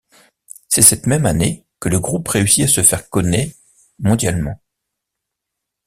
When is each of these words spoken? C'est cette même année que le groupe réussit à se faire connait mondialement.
C'est 0.67 0.81
cette 0.81 1.05
même 1.05 1.27
année 1.27 1.63
que 1.79 1.87
le 1.87 1.99
groupe 1.99 2.27
réussit 2.27 2.63
à 2.63 2.67
se 2.67 2.81
faire 2.81 3.07
connait 3.11 3.55
mondialement. 3.99 4.59